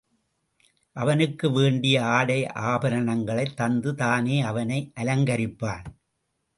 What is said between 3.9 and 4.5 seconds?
தானே